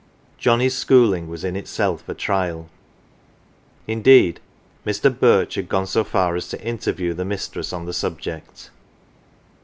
[0.39, 2.69] Johnnie's schooling was in itself a trial;
[3.85, 4.39] indeed,
[4.83, 5.15] Mr.
[5.15, 8.71] Birch had gone so far as to interview the mistress 011 the subject.